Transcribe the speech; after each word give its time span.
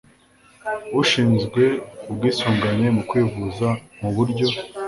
ushinzwe 1.01 1.63
ubwisungane 2.09 2.85
mu 2.95 3.01
kwivuza 3.09 3.67
mu 3.99 4.09
buryo 4.15 4.45